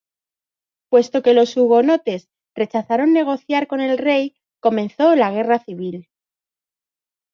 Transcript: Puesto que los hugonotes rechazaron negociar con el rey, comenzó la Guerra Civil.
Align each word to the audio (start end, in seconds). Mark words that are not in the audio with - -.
Puesto 0.89 1.21
que 1.21 1.35
los 1.35 1.55
hugonotes 1.57 2.27
rechazaron 2.55 3.13
negociar 3.13 3.67
con 3.67 3.81
el 3.81 3.99
rey, 3.99 4.35
comenzó 4.59 5.15
la 5.15 5.29
Guerra 5.29 5.59
Civil. 5.59 6.09